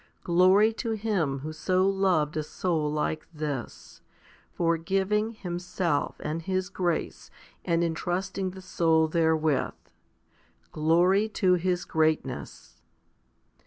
[0.23, 4.01] Glory to Him Who so loved a soul like this,
[4.51, 7.29] for giving Himself and His grace
[7.63, 9.73] and entrusting the soul therewith!
[10.71, 12.81] Glory to His greatness